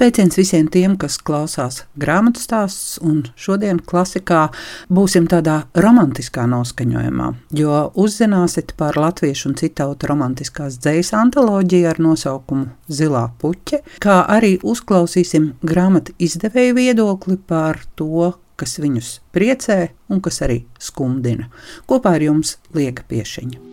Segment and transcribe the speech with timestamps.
[0.00, 4.46] Sveiciens visiem tiem, kas klausās grāmatu stāstus, un šodien klasikā
[4.88, 7.26] būsim tādā romantiskā noskaņojumā,
[7.60, 14.22] jo uzzināsiet par latviešu un citu tautu romantiskās dzejas antoloģiju ar nosaukumu Zilā puķe, kā
[14.24, 21.52] arī uzklausīsim grāmatu izdevēju viedokli par to, kas viņus priecē un kas arī skumdina.
[21.84, 23.69] Kopā ar jums Liega Piešiņa.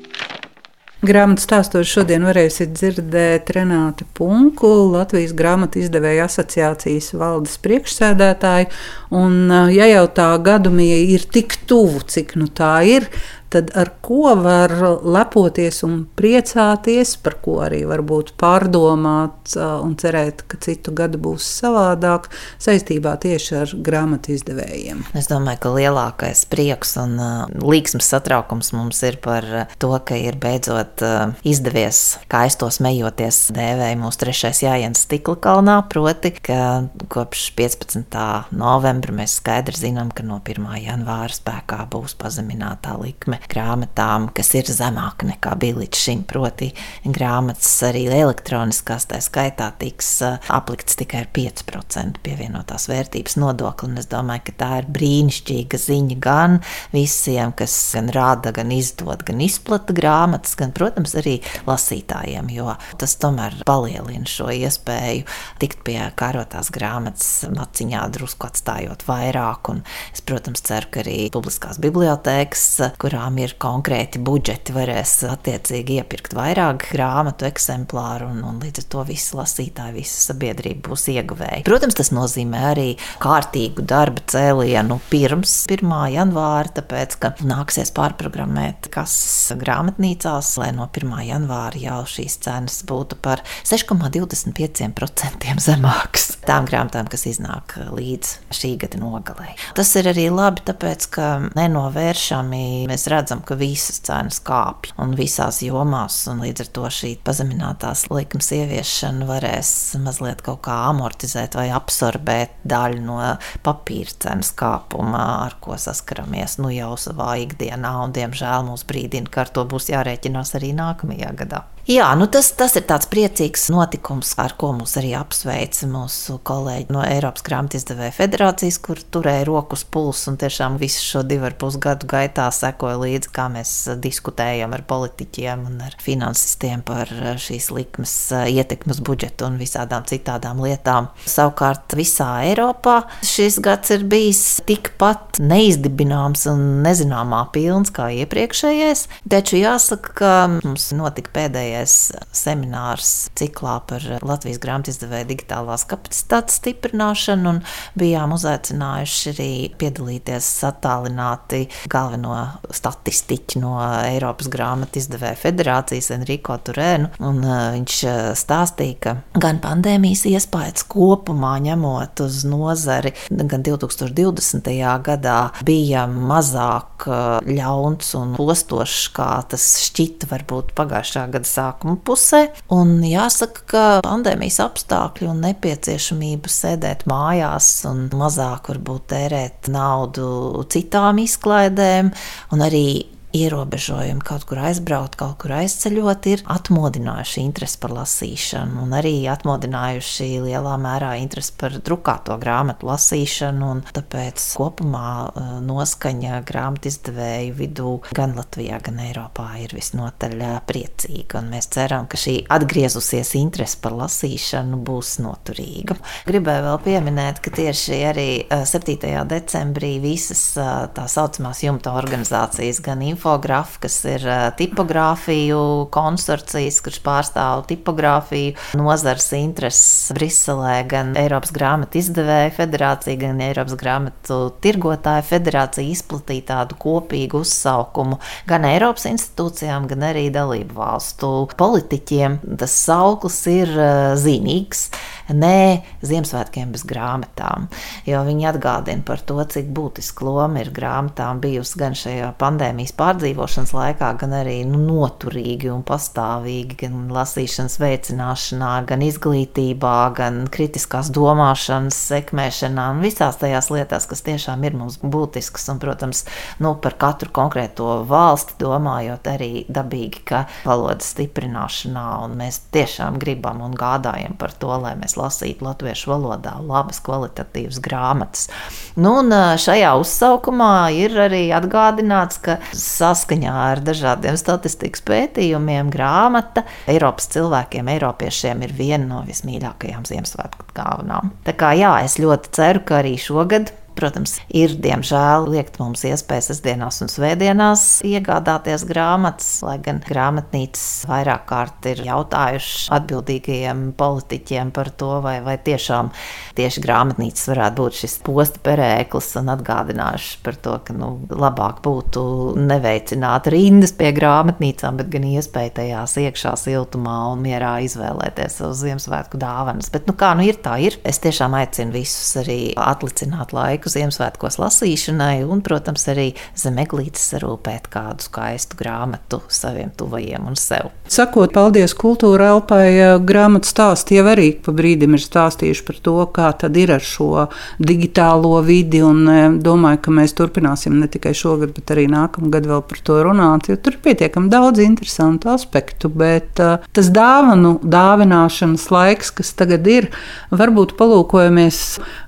[1.06, 4.66] Grāmatā stāstos šodien varēsiet dzirdēt Renātu Punku,
[4.96, 8.72] Latvijas grāmatu izdevēja asociācijas valdes priekšsēdētāju.
[9.14, 9.36] Un,
[9.70, 13.06] ja jau tā gadumija ir tik tuvu, cik nu tā ir,
[13.54, 20.60] tad ar ko var lepoties un priecāties, par ko arī varbūt pārdomāt un cerēt, ka
[20.64, 22.28] citu gadu būs savādāk
[22.64, 25.06] saistībā tieši ar grāmatu izdevējiem.
[25.18, 27.16] Es domāju, ka lielākais prieks un
[27.64, 29.48] līksms satraukums mums ir par
[29.80, 31.04] to, ka ir beidzot
[31.48, 38.20] izdevies, kā es to smejoties, dēvēju mūsu trešais jājiens stikla kalnā, proti, ka kopš 15.
[38.58, 40.68] novembra mēs skaidri zinām, ka no 1.
[40.84, 46.24] janvāra spēkā būs pazeminātā likme grāmatām, kas ir zemāka nekā bija līdz šim.
[46.28, 46.72] Proti,
[47.06, 53.94] grāmatas arī elektroniskās, tā skaitā, tiks uh, aplikts tikai ar 5% pievienotās vērtības nodokli.
[53.98, 56.60] Es domāju, ka tā ir brīnišķīga ziņa gan
[56.94, 63.16] visiem, kas gan rāda, gan izdod, gan izplata grāmatas, gan, protams, arī lasītājiem, jo tas
[63.22, 65.26] tomēr palielina šo iespēju
[65.62, 69.72] tikt pie kārotās grāmatas maciņā, drusku atstājot vairāk.
[69.74, 72.66] Un es, protams, ceru, ka arī publiskās bibliotēkas,
[73.02, 78.86] kurā kurām ir konkrēti budžeti, varēs attiecīgi iepirkt vairāk grāmatu eksemplāru, un, un līdz ar
[78.88, 81.66] to visi lasītāji, visa sabiedrība būs ieguvēji.
[81.68, 85.92] Protams, tas nozīmē arī kārtīgu darba cēlienu pirms 1.
[86.14, 91.12] janvāra, tāpēc, ka nāksies pārprogrammēt kases grāmatnīcās, lai no 1.
[91.28, 99.04] janvāra jau šīs cenas būtu par 6,25% zemākas tām grāmatām, kas iznāk līdz šī gada
[99.04, 99.52] nogalē.
[99.76, 105.16] Tas ir arī labi, tāpēc, ka nenovēršami mēs redzam, redzam, ka visas cenas kāpj un
[105.18, 109.72] visās jomās, un līdz ar to šī pazeminātās likmes ieviešana varēs
[110.04, 113.20] mazliet kaut kā amortizēt vai absorbēt daļu no
[113.66, 119.46] papīra cenas kāpuma, ar ko saskaramies nu jau savā ikdienā, un diemžēl mūs brīdina, ka
[119.46, 121.66] ar to būs jārēķinās arī nākamajā gadā.
[121.88, 126.92] Jā, nu tas, tas ir tāds priecīgs notikums, ar ko mūs arī apsveica mūsu kolēģi
[126.92, 131.56] no Eiropas grāmatu izdevēja federācijas, kur turēja rokas pulsu un tiešām visu šo divu ar
[131.56, 133.72] pus gadu gaitā sekoja līdzi, kā mēs
[134.04, 137.08] diskutējam ar politiķiem un ar finansistiem par
[137.40, 141.08] šīs likmes ietekmes budžetu un visādām citādām lietām.
[141.24, 149.64] Savukārt visā Eiropā šis gads ir bijis tikpat neizdibināms un nezināmā pilns kā iepriekšējais, taču
[149.64, 157.60] jāsaka, ka mums notika pēdējais pēdējais seminārs ciklā par Latvijas grāmatizdevēja digitālās kapacitātes stiprināšanu, un
[157.98, 162.38] bijām uzaicinājuši arī piedalīties attālināti galveno
[162.74, 163.76] statistiķu no
[164.08, 171.58] Eiropas grāmatizdevēja federācijas Enrico Turēnu, un uh, viņš uh, stāstīja, ka gan pandēmijas iespējas kopumā
[171.68, 174.72] ņemot uz nozari, gan 2020.
[175.06, 181.98] gadā bija mazāk uh, ļauns un postošs, kā tas šķita varbūt pagājušā gada sākumā sākuma
[182.04, 182.48] pusē.
[182.74, 191.22] Un jāsaka, ka pandēmijas apstākļi un nepieciešamība sēdēt mājās un mazāk varbūt tērēt naudu citām
[191.24, 192.12] izklaidēm
[192.56, 198.96] un arī ierobežojumi kaut kur aizbraukt, kaut kur aizceļot, ir atmodinājuši interesi par lasīšanu un
[198.98, 203.72] arī atmodinājuši lielā mērā interesi par drukāto grāmatu lasīšanu.
[203.96, 211.44] Tāpēc kopumā e, noskaņa grāmatu izdevēju vidū gan Latvijā, gan Eiropā ir visnotaļ e, priecīga.
[211.48, 215.98] Mēs ceram, ka šī atgriezusies interese par lasīšanu būs noturīga.
[216.28, 218.98] Gribēju vēl pieminēt, ka tieši arī 7.
[218.98, 224.24] E, decembrī visas tā saucamās jumta organizācijas, gan info infogrāfs, kas ir
[224.58, 233.76] tipogrāfiju konsorcijas, kurš pārstāv tipogrāfiju nozars intereses Briselē, gan Eiropas grāmatu izdevēja federācija, gan Eiropas
[233.80, 242.40] grāmatu tirgotāja federācija izplatīja tādu kopīgu uzsaukumu gan Eiropas institūcijām, gan arī dalību valstu politiķiem.
[242.58, 243.74] Tas sauklis ir
[244.18, 244.88] zīmīgs.
[245.28, 247.66] Nē, Ziemassvētkiem bez grāmatām,
[248.08, 253.17] jo viņi atgādina par to, cik būtiska loma ir grāmatām bijusi gan šajā pandēmijas pārdzīvojumā,
[253.18, 261.10] pārdzīvošanas laikā, gan arī nu, noturīgi un pastāvīgi, gan lasīšanas veicināšanā, gan izglītībā, gan kritiskās
[261.16, 265.66] domāšanas sekmēšanā un visās tajās lietās, kas tiešām ir mums būtiskas.
[265.74, 266.26] Un, protams,
[266.62, 272.06] nu, par katru konkrēto valsti domājot arī dabīgi, ka valodas stiprināšanā
[272.38, 278.48] mēs tiešām gribam un gādājam par to, lai mēs lasītu latviešu valodā labas, kvalitatīvas grāmatas.
[278.96, 282.60] Nu, un šajā uzsaukumā ir arī atgādināts, ka
[282.98, 291.34] saskaņā ar dažādiem statistikas pētījumiem grāmata Eiropas cilvēkiem, Eiropiešiem ir viena no vismīļākajām Ziemassvētku dāvanām.
[291.48, 296.52] Tā kā jā, es ļoti ceru, ka arī šogad Protams, ir diemžēl liekt mums iespējas
[296.52, 304.92] sestdienās un svētdienās iegādāties grāmatas, lai gan grāmatnīcas vairāk kārt ir jautājuši atbildīgajiem politiķiem par
[305.02, 306.12] to, vai, vai tiešām
[306.60, 312.24] tieši grāmatnīcas varētu būt šis posta perēklis un atgādinājuši par to, ka nu, labāk būtu
[312.62, 319.42] neveicināt rindas pie grāmatnīcām, bet gan iespēja tajās iekšā siltumā un mierā izvēlēties savu Ziemassvētku
[319.42, 319.90] dāvanas.
[319.94, 321.00] Bet nu kā nu ir, tā ir.
[321.08, 327.24] Es tiešām aicinu visus arī atlicināt laiku laiku Ziemassvētkos lasīšanai, un, protams, arī zem eglītes
[327.32, 330.92] sarūpēt kādu skaistu grāmatu saviem tuvajiem un sev.
[331.08, 336.52] Sakot, paldies kultūra elpai, grāmatu stāsti jau arī pa brīdim ir stāstījuši par to, kā
[336.60, 337.48] tad ir ar šo
[337.80, 342.84] digitālo vidi, un e, domāju, ka mēs turpināsim ne tikai šogad, bet arī nākamgad vēl
[342.88, 348.88] par to runāt, jo tur ir pietiekami daudz interesantu aspektu, bet uh, tas dāvanu dāvināšanas
[348.94, 350.10] laiks, kas tagad ir,
[350.52, 351.82] varbūt palūkojamies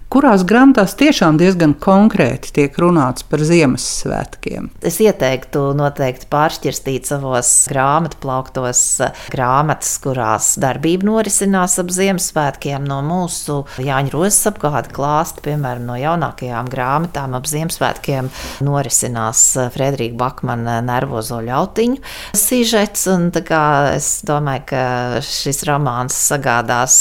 [0.10, 4.72] kurās grāmatās tiešām diezgan konkrēti tiek runāts par Ziemassvētkiem.
[4.86, 8.82] Es ieteiktu noteikti pāršķirstīt savos grāmatu plauktos
[9.30, 16.72] grāmatas, kurās darbība norisinās ap Ziemassvētkiem no mūsu Jāņa Rozes apgāda klāsta, piemēram, no jaunākajām
[16.74, 18.32] grāmatām ap Ziemassvētkiem
[18.66, 19.46] norisinās
[19.76, 22.02] Frederika Bakmana nervozo ļautiņu
[22.38, 23.62] sižets, un tā kā
[23.94, 24.84] es domāju, ka
[25.26, 26.98] šis romāns sagādās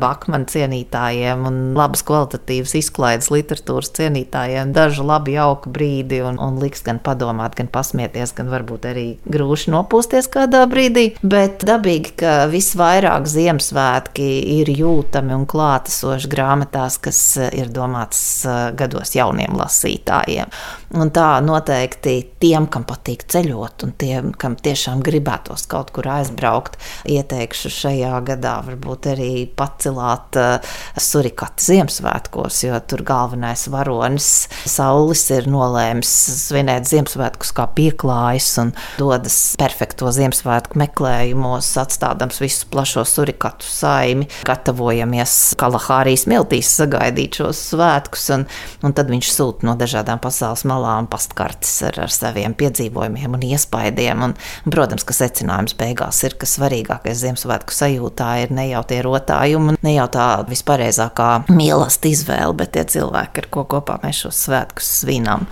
[0.00, 6.58] Bakmana cienītājiem un labas kvalitātes kvalitatīvas izklaides literatūras cienītājiem dažu labi jauku brīdi un, un
[6.60, 11.14] liks gan padomāt, gan pasmieties, gan varbūt arī grūši nopūsties kādā brīdī.
[11.22, 14.28] Bet dabīgi, ka visvairāk Ziemassvētki
[14.60, 17.20] ir jūtami un klātesoši grāmatās, kas
[17.52, 20.50] ir domāts uh, gados jauniem lasītājiem.
[20.98, 26.80] Un tā noteikti tiem, kam patīk ceļot, un tiem, kam tiešām gribētos kaut kur aizbraukt,
[27.06, 35.22] ieteikšu šajā gadā varbūt arī pacelāt uh, surikati Ziemassvētku Ziemassvētkos, jo tur galvenais varonis Saulis
[35.30, 36.10] ir nolēmis
[36.48, 45.54] svinēt Ziemassvētkus kā pieklājs un dodas perfekto Ziemassvētku meklējumos, atstādams visu plašo surikatu saimi, gatavojamies
[45.60, 48.46] Kalahārijas miltīs sagaidīt šos svētkus, un,
[48.82, 50.79] un tad viņš sūta no dažādām pasaules malām
[51.10, 56.48] pastkartes ar, ar saviem piedzīvojumiem un iespaidiem, un, un, protams, ka secinājums beigās ir, ka
[56.48, 62.72] svarīgākais Ziemassvētku sajūtā ir ne jau tie rotājumi, ne jau tā vispareizākā mīlestība izvēle, bet
[62.74, 65.46] tie cilvēki, ar ko kopā mēs šos svētkus svinam.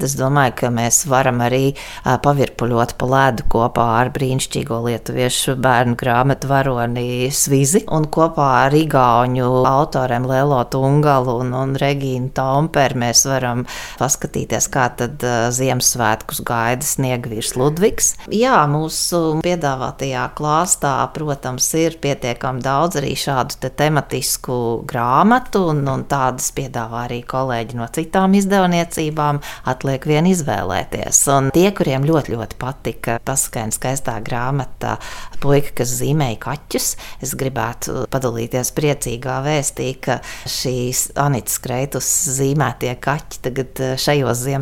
[0.00, 6.50] Es domāju, ka mēs varam arī pavirpuļot pa ledu kopā ar brīnišķīgo lietuviešu bērnu grāmatu
[6.50, 13.64] varoni Svizi un kopā ar igauņu autoriem Lelo Tungalu un, un Regīnu Tomperu mēs varam
[14.00, 15.22] paskatīties, kā tad
[15.54, 18.14] Ziemassvētkus gaida sniegvīrs Ludvigs.
[18.32, 26.04] Jā, mūsu piedāvātajā klāstā, protams, ir pietiekami daudz arī šādu te tematisku grāmatu un, un
[26.08, 29.40] tādas piedāvā arī kolēģi no citām izdevniecībām.
[29.68, 31.22] Atliek vien izvēlēties.
[31.34, 34.96] Un tie, kuriem ļoti, ļoti patika paskaņa skaistā grāmata
[35.38, 36.88] Puika, kas zīmēja kaķus,
[37.22, 40.18] es gribētu padalīties priecīgā vēstī, ka
[40.50, 44.57] šīs Anītas Kreitus zīmētie kaķi tagad eh, šajos Ziemassvētkos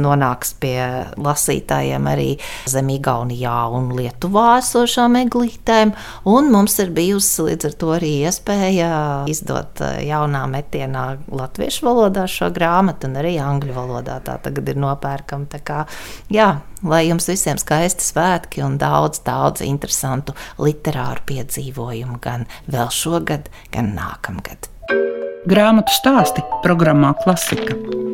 [0.00, 0.78] nonāks pie
[1.18, 2.28] lasītājiem arī
[2.70, 5.94] zem Igaunijā un Lietuvā esošām eglītēm.
[6.28, 8.90] Un mums ir bijusi līdz ar to arī iespēja
[9.30, 14.80] izdot eh, jaunā metienā latviešu valodā šo grāmatu, un arī angļu valodā tā tagad ir
[14.80, 15.50] nopērkama.
[15.52, 15.82] Tā kā,
[16.32, 16.50] jā,
[16.82, 23.94] lai jums visiem skaisti svētki un daudz, daudz interesantu literāru piedzīvojumu gan vēl šogad, gan
[23.98, 24.70] nākamgad.
[25.48, 28.07] Grāmatu stāsti programmā Klasika.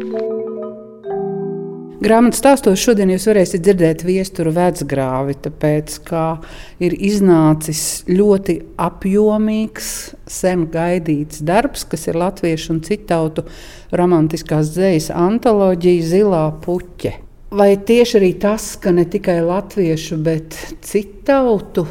[2.04, 6.24] Grāmatā stāstos šodien jūs varēsiet dzirdēt viesturu vecgrāvi, tāpēc, ka
[6.84, 9.88] ir iznācis ļoti apjomīgs,
[10.28, 13.46] sen gaidīts darbs, kas ir latviešu un citautu
[13.96, 17.14] romantiskās dzejas antoloģija Zilā puķe.
[17.56, 21.86] Vai tieši arī tas, ka ne tikai latviešu, bet citautu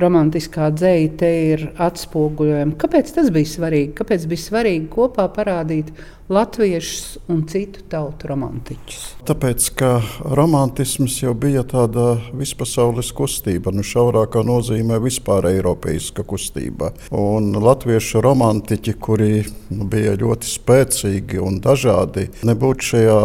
[0.00, 2.74] romantiskā dzēja te ir atspoguļojama.
[2.80, 3.92] Kāpēc tas bija svarīgi?
[4.00, 5.92] Kāpēc bija svarīgi kopā parādīt
[6.28, 9.00] latviešus un citu tautu romantiķus?
[9.28, 9.90] Tāpēc, ka
[10.36, 16.92] romantisms jau bija tāda vispasaules kustība, nu šaurākā nozīmē vispār eiropeiska kustība.
[17.12, 23.18] Un latviešu romantiķi, kuri nu, bija ļoti spēcīgi un dažādi, nebūtu šajā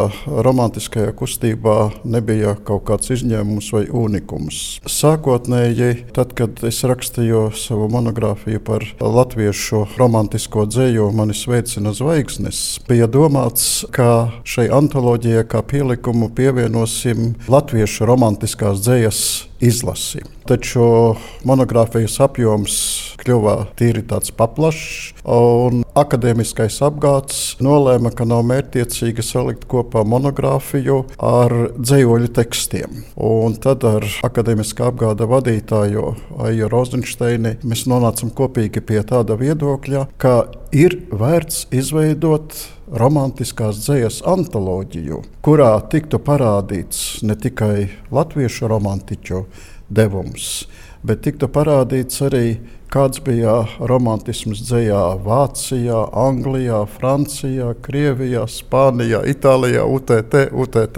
[0.48, 4.62] romantiskajā kustībā, nebija kaut kāds izņēmums vai unikums.
[4.88, 13.08] Sākotnēji, tad, kad es rakstīju savu monogrāfiju par latviešu romantisko dzēju, mani sveicina zvaigznes bija
[13.12, 19.22] domāts, ka šai antoloģijai kā pielikumu pievienosim latviešu romantiskās dzējas
[19.62, 20.24] izlasi.
[20.50, 21.15] Taču
[21.46, 22.79] monogrāfijas apjoms
[23.20, 31.56] kļuva tīri tāds paplašs, un akadēmiskais apgāds nolēma, ka nav mērķiecīgi salikt kopā monogrāfiju ar
[31.78, 33.04] dzējoļu tekstiem.
[33.30, 36.06] Un tad ar akadēmiskā apgāda vadītāju
[36.46, 40.36] Aiju Rozensteini mēs nonācam kopīgi pie tāda viedokļa, ka
[40.75, 42.56] ir vērts izveidot
[42.89, 49.44] romantiskās dzīslas antoloģiju, kurā tiktu parādīts ne tikai latviešu romantiķu
[49.89, 50.68] devums,
[51.03, 52.46] bet tiktu parādīts arī
[52.89, 53.53] kāds bija
[53.86, 60.98] romantisms dzējā Vācijā, Anglijā, Francijā, Krievijā, Spānijā, Itālijā, UTT, UTT,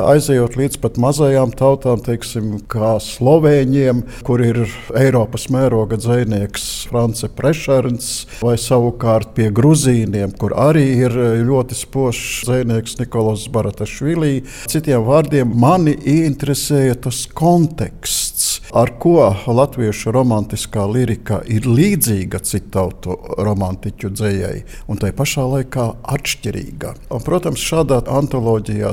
[0.00, 4.62] aizejot līdz pat mazajām tautām, teiksim, kā Slovēņiem, kur ir
[4.96, 8.10] Eiropas mēroga dzējnieks France Prešerns,
[8.40, 14.40] vai savukārt pie Gruzīniem, kur arī ir ļoti spožs dzējnieks Nikolas Baratašvili.
[14.72, 23.16] Citiem vārdiem, mani interesēja tas konteksts, ar ko latviešu romantiskā lirika ir līdzīga citu tautu
[23.40, 26.94] romantiķu dzējai, un tai pašā laikā atšķirīga.
[27.10, 28.92] Un, protams, šādā antoloģijā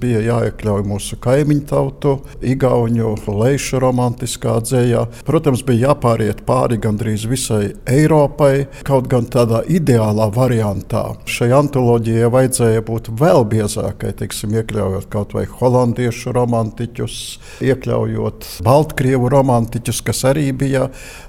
[0.00, 5.04] bija jāiekļauj mūsu kaimiņu tautu, Igaunu lejušu romantiskā dzējā.
[5.26, 11.04] Protams, bija jāpāriet pāri gandrīz visai Eiropai, kaut gan tādā ideālā variantā.
[11.28, 17.18] Šai antoloģijai vajadzēja būt vēl biezākai, teiksim, iekļaujot kaut vai holandiešu romantiķus,
[17.64, 19.57] iekļaujot Baltkrievu romantiķus,
[20.04, 20.88] kas arī bija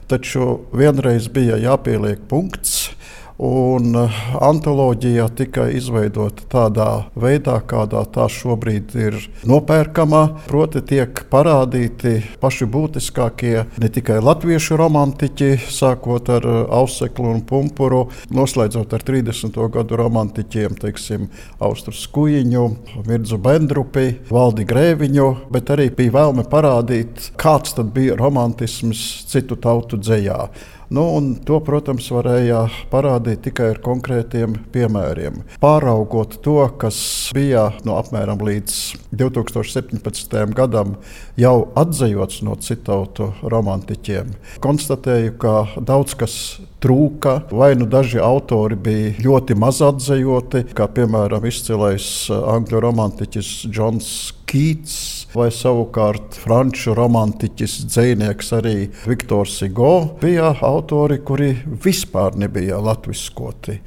[0.09, 2.91] taču vienreiz bija jāpieliek punkts.
[3.39, 9.15] Un eh, antoloģija tika izveidota tādā veidā, kādā tā šobrīd ir
[9.47, 10.23] nopērkama.
[10.49, 18.01] Proti, tiek parādīti paši būtiskākie ne tikai latviešu romantiķi, sākot ar eh, Auseklu un Pumpuru,
[18.35, 19.55] noslēdzot ar 30.
[19.71, 21.29] gadu romantiķiem, teiksim,
[21.63, 22.65] Austru Skujiņu,
[23.07, 30.01] Mirzu Bendrupi, Valdi Grēviņu, bet arī bija vēlme parādīt, kāds tad bija romantisms citu tautu
[30.03, 30.41] dzējā.
[30.89, 31.03] Nu,
[31.45, 35.43] to, protams, varēja parādīt tikai ar konkrētiem piemēriem.
[35.61, 36.97] Pāraugot to, kas
[37.35, 38.79] bija no apmēram līdz
[39.13, 40.33] 2017.
[40.57, 40.95] gadam
[41.37, 44.33] jau atzējots no citautu romantiķiem,
[44.65, 46.39] konstatēju, ka daudz kas
[46.81, 54.11] trūka, vai nu daži autori bija ļoti maz atzējoti, kā piemēram izcilais angļu romantiķis Džons
[54.49, 54.93] Kīts
[55.37, 61.51] vai savukārt franču romantiķis, dzinieks arī Viktors Sigo bija autori, kuri
[61.83, 63.77] vispār nebija latviskoti.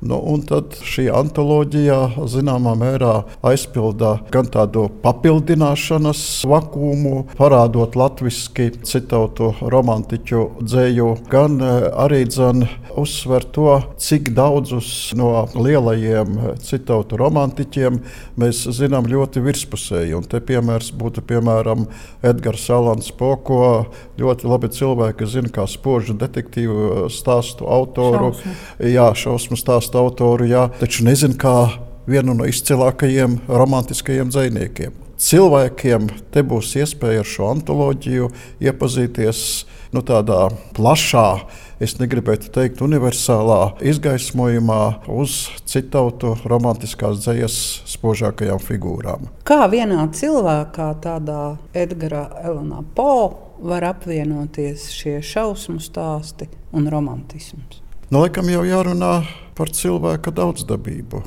[0.00, 3.12] Nu, un tad šī antoloģija zināmā mērā
[3.44, 12.64] aizpilda gan tādu papildināšanas vakumu, parādot latviešu citautu romantiķu dzēju, gan eh, arī dzen,
[12.96, 18.00] uzsver to, cik daudzus no lielajiem citautu romantiķiem
[18.40, 20.16] mēs zinām ļoti virspusēji.
[20.16, 21.84] Un te piemērs būtu piemēram
[22.24, 23.90] Edgars Alans Poko,
[24.20, 28.32] ļoti labi cilvēki zina kā spožu detektīvu stāstu autoru.
[28.32, 28.56] Šausmu.
[28.90, 31.70] Jā, šausmu stāstu stāstu autoru, jā, taču nezinu, kā
[32.06, 34.92] vienu no izcilākajiem romantiskajiem dziniekiem.
[35.20, 38.30] Cilvēkiem te būs iespēja ar šo antoloģiju
[38.60, 41.44] iepazīties nu, tādā plašā,
[41.82, 47.58] es negribētu teikt, universālā izgaismojumā uz citautu romantiskās dzīslas
[47.90, 49.28] spožākajām figūrām.
[49.44, 53.12] Kā vienā cilvēkā, tādā Edgara Elanā Po,
[53.60, 57.89] var apvienoties šie šausmu stāsti un romantisms?
[58.10, 59.20] Nu, laikam jau jārunā
[59.54, 61.20] par cilvēka daudzdabību.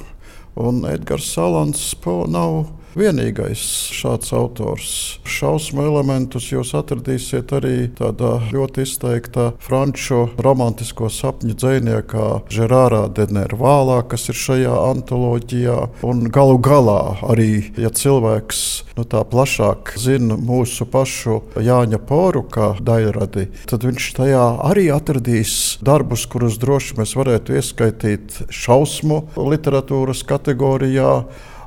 [0.59, 1.93] Un Edgars Salants
[2.27, 2.57] nav
[2.97, 3.62] vienīgais
[3.93, 4.93] šāds autors.
[5.29, 14.29] Šausmu elementus jūs atradīsiet arī tādā ļoti izteiktā franču romantisko sapņu dziniekā Žerārā Denervālā, kas
[14.31, 15.77] ir šajā antoloģijā.
[16.07, 18.62] Un galu galā arī, ja cilvēks
[18.97, 25.79] nu, tā plašāk zina mūsu pašu Jāņa Poru kā daļradi, tad viņš tajā arī atradīs
[25.83, 31.13] darbus, kurus droši mēs varētu ieskaitīt šausmu literatūras kategorijā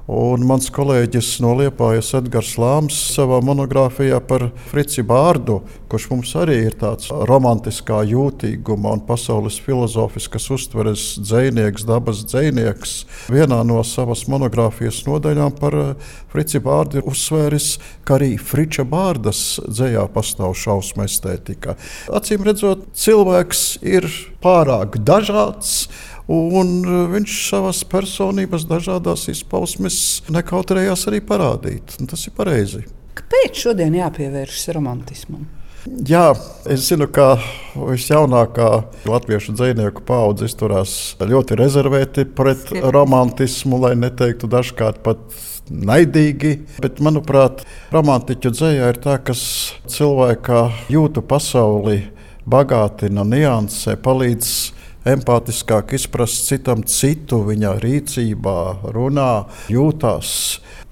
[0.06, 5.56] Un mans kolēģis no Liepājas Edgars Lāms savā monogrāfijā par Frici Bārdu,
[5.90, 12.94] kurš mums arī ir tāds romantiskā jūtīguma un pasaules filozofiskas uztveres dzēnieks, dabas dzēnieks,
[13.34, 15.80] vienā no savas monogrāfijas nodaļām par
[16.30, 17.72] Frici Bārdu ir uzsvēris,
[18.06, 21.75] ka arī Friča Bārdas dzējā pastāv šausmu estētika.
[22.14, 24.06] Acīm redzot, cilvēks ir
[24.38, 25.88] pārāk dažāds.
[26.33, 26.80] Un
[27.12, 29.99] viņš savas personības dažādās izpausmes
[30.35, 31.99] nekautrējās arī parādīt.
[32.00, 32.83] Un tas ir pareizi.
[33.16, 35.47] Kāpēc šodien jāpievēršas romantismam?
[35.87, 36.33] Jā,
[36.66, 37.37] es zinu, ka
[37.78, 38.71] visjaunākā
[39.06, 45.23] latviešu dzinieku paudze izturās ļoti rezervēti pret romantismu, lai neteiktu dažkārt pat
[45.71, 46.56] naidīgi.
[46.83, 47.62] Bet, manuprāt,
[47.95, 49.42] romantiķu dzējā ir tā, kas
[49.87, 52.00] cilvēka jūtu pasauli
[52.50, 54.50] bagātina, niansē, palīdz
[55.06, 58.60] empātiskāk izprast citam citu, viņa rīcībā,
[58.94, 60.30] runā, jūtās.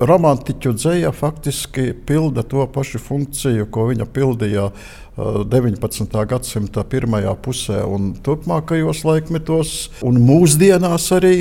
[0.05, 4.69] Romantiķu dzēja faktiski pilda to pašu funkciju, ko viņa pildīja
[5.17, 6.09] 19.
[6.11, 11.37] Uh, gadsimta pirmajā pusē un turpmākajos laikmetos, un mūsdienās arī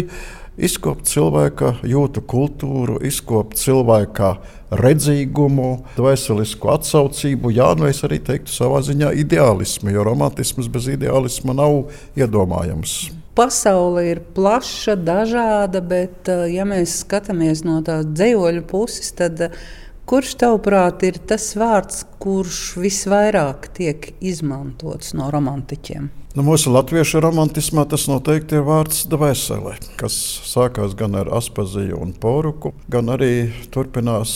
[0.57, 4.35] izkopt cilvēka jūtu kultūru, izkopt cilvēka
[4.73, 11.55] redzīgumu, dvēselisku atsaucību, jā, nu es arī teiktu savā ziņā ideālismu, jo romantisms bez ideālisma
[11.57, 12.97] nav iedomājams.
[13.33, 19.63] Pasaule ir plaša, dažāda, bet, uh, ja mēs skatāmies no tās dzīvoļu puses, tad uh,
[20.05, 26.11] kurš tavuprāt ir tas vārds, kurš visvairāk tiek izmantots no romantiķiem?
[26.33, 30.15] Nu, mūsu latviešu romantismā tas noteikti ir vārds dvēsele, kas
[30.49, 34.31] sākās gan ar Aspaziju un Poruku, gan arī turpinās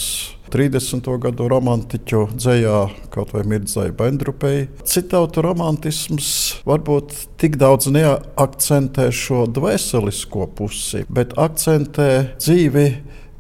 [0.54, 1.10] 30.
[1.24, 2.77] gadu romantiķu dzējā,
[3.10, 4.68] kaut vai Mirdzai Bendrupei.
[4.86, 6.30] Citautu romantisms
[6.70, 12.86] varbūt tik daudz neakcentē šo dvēselisko pusi, bet akcentē dzīvi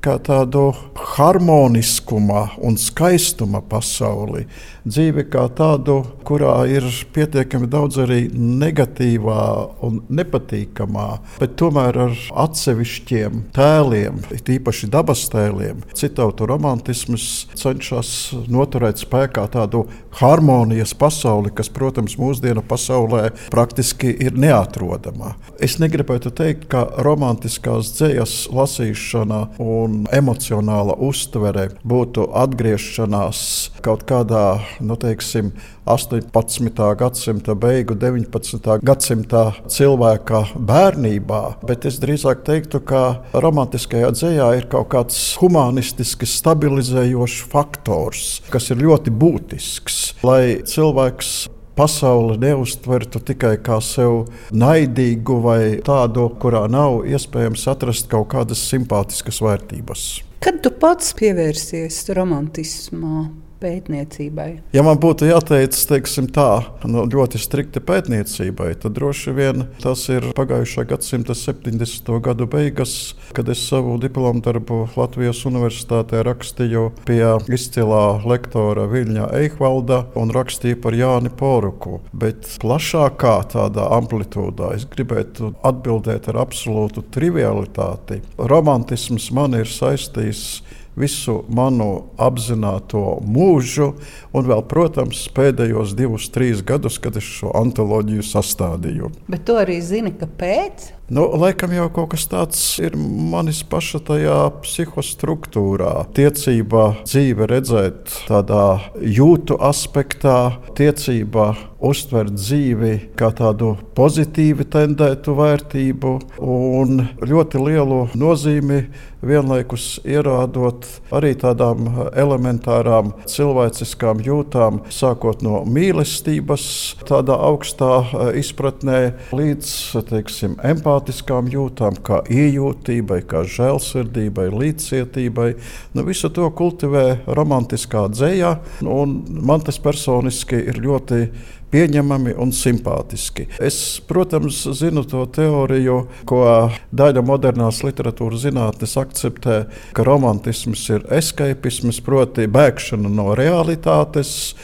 [0.07, 0.69] kā tādu
[1.17, 4.45] harmoniskuma un skaistuma pasauli,
[4.87, 6.85] dzīvi kā tādu, kurā ir
[7.15, 9.41] pietiekami daudz arī negatīvā
[9.83, 11.07] un nepatīkamā,
[11.41, 15.83] bet tomēr ar atsevišķiem tēliem, tīpaši dabas tēliem.
[15.97, 18.13] Citautu romantisms cenšas
[18.51, 19.85] noturēt spēkā tādu
[20.21, 25.35] harmonijas pasauli, kas, protams, mūsdienu pasaulē praktiski ir neatrodama.
[25.63, 33.41] Es negribētu teikt, ka romantiskās dzējas lasīšana un un emocionāla uztvere būtu atgriešanās
[33.85, 35.51] kaut kādā, nu, teiksim,
[35.87, 36.83] 18.
[36.99, 38.77] gadsimta beigu, 19.
[38.83, 47.43] gadsimta cilvēka bērnībā, bet es drīzāk teiktu, ka romantiskajā dzējā ir kaut kāds humanistiski stabilizējošs
[47.51, 51.37] faktors, kas ir ļoti būtisks, lai cilvēks
[51.77, 59.41] pasauli neuztvertu tikai kā sev naidīgu vai tādu, kurā nav iespējams atrast kaut kādas simpātiskas
[59.45, 60.07] vērtības.
[60.43, 63.46] Kad tu pats pievērsies romantismam?
[63.61, 64.49] Pētniecībai?
[64.75, 70.29] Ja man būtu jāteic teiksim, tā, nu, ļoti strikti pētniecībai, tad droši vien tas ir
[70.37, 72.11] pagājušā gadsimta 70.
[72.23, 80.03] gadu beigas, kad es savu diplomu darbu Latvijas Universitātē rakstīju pie izcilā lektora Viļņa Eihvalda
[80.19, 82.01] un rakstīju par Jāni Poruku.
[82.13, 88.21] Bet plašākā tādā amplitūdā es gribētu atbildēt ar absolūtu trivialitāti.
[88.37, 90.61] Romantisms man ir saistīts
[90.97, 93.93] visu manu apzināto mūžu,
[94.33, 99.13] un vēl, protams, pēdējos divus, trīs gadus, kad es šo antoloģiju sastādīju.
[99.29, 100.96] Bet tu arī zini, kāpēc?
[101.07, 105.93] Nu, laikam jau kaut kas tāds ir manis paša tajā psihostruktūrā.
[106.17, 108.65] Tiecība dzīve redzēt tādā
[108.99, 110.35] jūtu aspektā,
[110.75, 118.81] tiecība uztvert dzīvi kā tādu pozitīvi tendētu vērtību un ļoti lielu nozīmi
[119.27, 126.67] vienlaikus ierādot arī tādām elementārām cilvēciskām jūtām, sākot no mīlestības,
[127.07, 128.99] tādā augstā eh, izpratnē,
[129.33, 129.71] līdz
[130.09, 130.57] teiksim,
[130.97, 135.55] empātiskām jūtām, kā iejūtībai, kā žēlsirdībai, līdzcietībai.
[135.93, 141.29] Nu, visu to kultivē romantiskā dzējā, un man tas personiski ir ļoti
[141.69, 143.47] pieņemami un simpātiski.
[143.59, 152.01] Es, protams, zinu to teoriju, ko daļa modernās literatūras zinātnes akceptē, ka romantisms ir escapisms,
[152.01, 154.55] proti, bēgšana no realitātes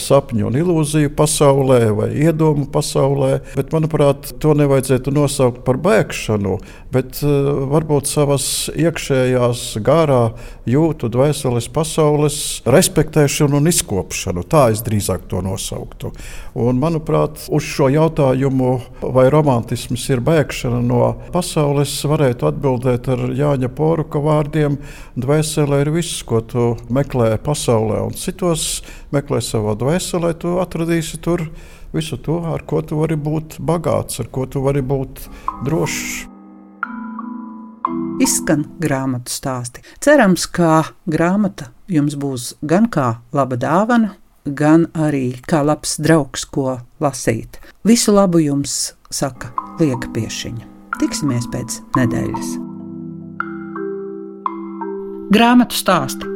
[0.00, 3.40] sapņu un ilūziju pasaulē vai iedomu pasaulē.
[3.56, 6.56] Bet, manuprāt, to nevajadzētu nosaukt par bēgšanu,
[6.94, 10.22] bet varbūt savas iekšējās gārā
[10.68, 14.46] jūtu dvēseles pasaules respektēšanu un izkopšanu.
[14.48, 16.12] Tā es drīzāk to nosauktu.
[16.56, 18.72] Un, manuprāt, uz šo jautājumu,
[19.14, 24.78] vai romantisms ir bēgšana no pasaules, varētu atbildēt ar Jāņa Poruka vārdiem:
[25.20, 28.80] Dvēselē ir viss, ko tu meklē pasaulē, un citos
[29.16, 31.48] meklē savā dvēselē, tu atradīsi tur
[31.96, 35.26] visu to, ar ko tu vari būt bagāts, ar ko tu vari būt
[35.66, 36.26] drošs.
[38.22, 39.82] Izskan grāmatu stāsti.
[40.00, 44.14] Cerams, ka grāmata jums būs gan kā laba dāvana,
[44.46, 47.60] gan arī kā labs draugs, ko lasīt.
[47.84, 50.72] Visu labu jums saka Lieka Piešiņa.
[50.96, 52.54] Tiksimies pēc nedēļas.
[55.36, 56.35] Grāmatu stāsti